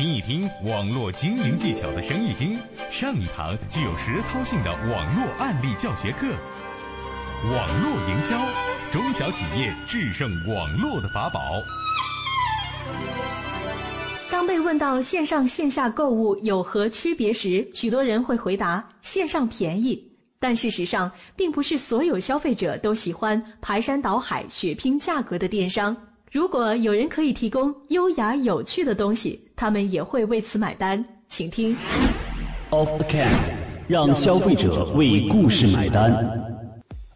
[0.00, 2.58] 听一听网络经营技巧的生意经，
[2.90, 6.26] 上一堂具有实操性的网络案例教学课。
[7.54, 8.40] 网络营销，
[8.90, 11.38] 中小企业制胜网络的法宝。
[14.30, 20.02] 当被问到线上线下购物有何区别时，许多人会回答线上便宜。
[20.38, 25.94] 但事实上，并不是所有消费者都喜欢排山倒海血拼价格的电商。
[26.32, 31.04] 如果有人可以提供优雅有趣的东西，他们也会为此买单。
[31.28, 31.76] 请听。
[32.70, 33.30] Off Can，
[33.86, 36.10] 让消费者为故事买单。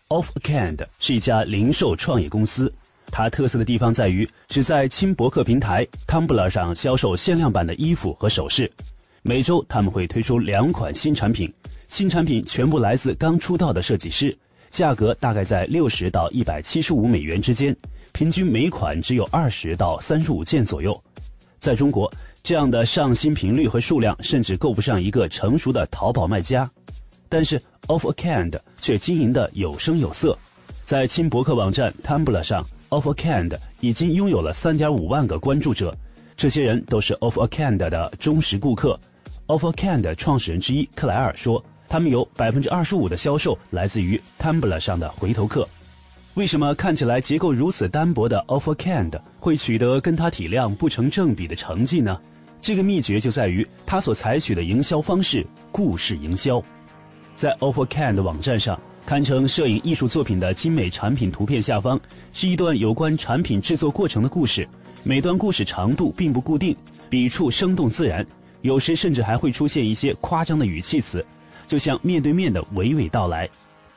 [0.09, 2.71] Off Can 是一家零售创业公司，
[3.07, 8.71] 它特色的地方在于只在轻博客平台 Tumblr 上销售限量版的衣服和首饰。
[9.23, 11.51] 每周他们会推出两款新产品。
[11.89, 14.37] 新产品全部来自刚出道的设计师，
[14.71, 17.75] 价格大概在六十到一百七十五美元之间，
[18.13, 21.03] 平均每款只有二十到三十五件左右。
[21.59, 22.13] 在中国，
[22.45, 26.71] 这样的上新频率和数量甚至够不上一个成熟的淘宝卖家。
[27.29, 30.39] 但是 Of a Cand 却经营的有声有色，
[30.85, 35.97] 在轻博客网站 Tumblr 上，Of a Cand 已经拥有了三点五万个关注者，
[36.37, 39.01] 这些人都是 Of a Cand 的忠实顾客。
[39.47, 41.65] Of a Cand 创始人之一克莱尔说。
[41.87, 45.69] 他们有百分之二十五的销售来自于 Tumblr 上的回头客。
[46.33, 52.19] 为什么看起来结构如此单薄的 OfferCand 会取得跟它体量不成正比的成绩呢？
[52.65, 56.65] 这个秘诀就在于它所采取的营销方式——故事营销。
[57.37, 62.01] 在 o f f e r c a n 的网站上，堪称摄影艺术作品的精美产品图片下方，
[62.33, 64.67] 是一段有关产品制作过程的故事。
[65.03, 66.75] 每段故事长度并不固定，
[67.11, 68.27] 笔触生动自然，
[68.63, 71.23] 有时甚至还会出现一些夸张的语气词。
[71.67, 73.47] 就像面对面的娓娓道来，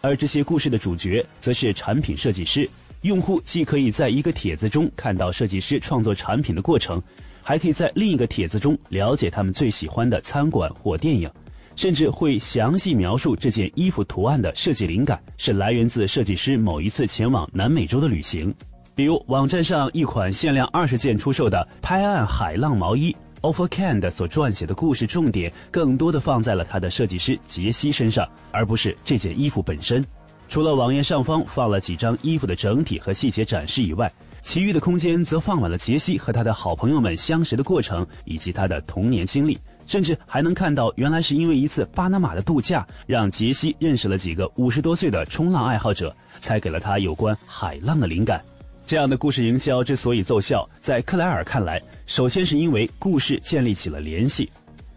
[0.01, 2.69] 而这些故事的主角则是产品设计师。
[3.03, 7.01] 用户既可以在一个帖子中看到设计师创作产品的过程，
[7.47, 11.31] 还可以在另一个帖子中了解他们最喜欢的餐馆或电影，
[11.77, 18.53] 甚至会详细描述这件衣服图案的设计灵感是来源自设计师某一次前往南美洲的旅行。
[18.93, 23.15] 比如，网站上一款限量二十件出售的拍岸海浪毛衣。
[23.39, 30.03] Overcand 所撰写的故事重点更多的放在了他的设计师杰西身上，而不是这件衣服本身。
[30.49, 34.11] 除了网页上方放了几张衣服的整体和细节展示以外，
[34.47, 48.41] 其余的空间则放满了杰西和他的好朋友们相识的过程以及他的童年经历，甚至还能看到原来是因为一次巴拿马的度假，让杰西认识了几个五十多岁的冲浪爱好者，才给了他有关海浪的灵感。
[48.85, 54.49] 这样的故事营销之所以奏效，在克莱尔看来，首先是因为故事建立起了联系。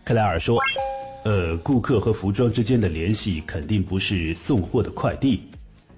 [0.05, 0.61] 克莱尔说
[1.27, 5.43] ：“呃，顾客和服装之间的联系肯定不是送货的快递。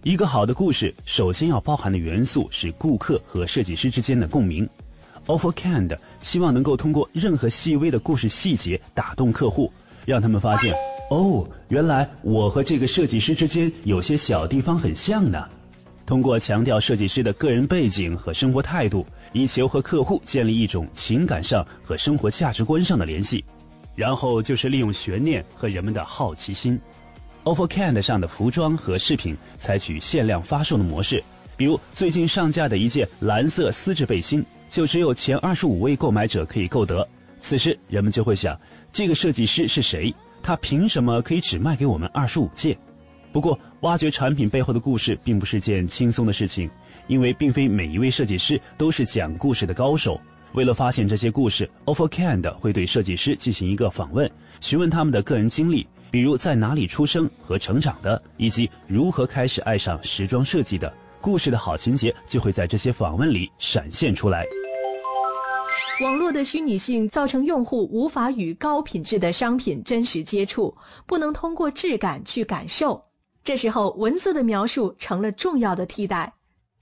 [0.05, 4.69] 一个好的故事首先要包含的元素是顾客和设计师之间的共鸣。
[5.27, 9.73] Overcand 希望能够通过任何细微的故事细节打动客户，
[10.05, 10.75] 让他们发现，
[11.11, 15.47] 哦，原来我和这个设计师之间有些小地方很像呢。”
[16.05, 23.45] 通过强调设计师的个人背景和生活态度，以求和客户建立一种情感上和生活价值观上的联系，
[23.95, 26.77] 然后就是利用悬念和人们的好奇心。
[27.45, 31.23] Overcand 上的服装和饰品采取限量发售的模式，
[31.57, 37.07] 比如最近上架的一件蓝色丝质背心，就只有前二十五位购买者可以购得。
[37.41, 38.59] 此时人们就会想，
[38.93, 40.15] 这个设计师是谁？
[40.41, 42.77] 他凭什么可以只卖给我们二十五件？
[43.33, 46.71] 不过，挖掘产品背后的故事并不是件轻松的事情，
[47.09, 50.21] 因为并非每一位设计师都是讲故事的高手。
[50.53, 54.31] 为了发现这些故事，Overcand 会对设计师进行一个访问，
[54.61, 60.93] 询问他们的个人经历，比如在哪里出生和成长的，以及如何开始爱上时装设计的。
[61.23, 64.45] 故事的好情节就会在这些访问里闪现出来。
[66.03, 73.03] 网络的虚拟性造成用户无法与高品质的商品真实接触，不能通过质感去感受。
[73.43, 76.31] 这时候，文字的描述成了重要的替代。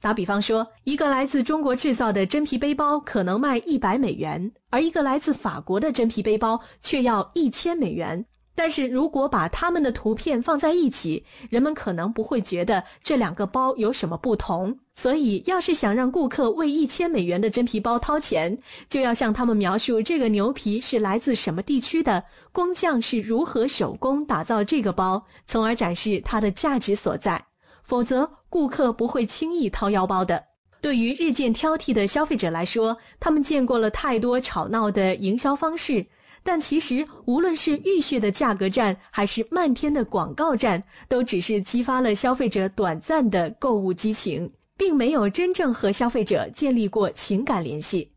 [0.01, 8.25] 打比方说，一个来自中国制造的真皮背包可能卖一百美元，而一个来自法国的真皮背包却要一千美元。
[8.63, 14.79] 但是如果把他们的图片放在一起，人们可能不会觉得这两个包有什么不同。
[14.95, 18.55] 所以，要是想让顾客为一千美元的真皮包掏钱，
[18.87, 22.23] 就要向他们描述这个牛皮是来自什么地区的，
[22.53, 27.43] 工匠是如何手工打造这个包，从而展示它的价值所在。
[27.83, 30.45] 否则，顾客不会轻易掏腰包的。
[30.83, 36.05] 对于日渐挑剔的消费者来说，他们见过了太多吵闹的营销方式。
[36.43, 48.11] 但其实，无论是浴血的价格战，还是漫天的广告战，都只是激发了消费者短暂的购物激情，并没有真正和消费者建立过情感联系。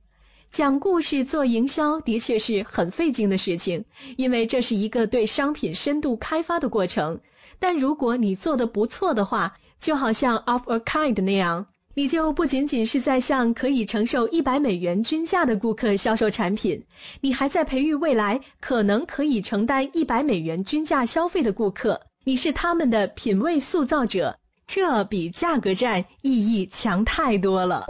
[0.52, 3.84] 讲故事做营销的确是很费劲的事情，
[4.18, 7.19] 因为这是一个对商品深度开发的过程。
[7.60, 16.84] 但如果你做的不错的话，就好像 Of a Kind 那样，你就不仅仅是在向可以承受一百美元均价的顾客销售产品，
[17.22, 22.01] 你还在培育未来可能可以承担一百美元均价消费的顾客。
[22.24, 24.36] 你是他们的品味塑造者，
[24.66, 27.86] 这比价格战意义强太多了。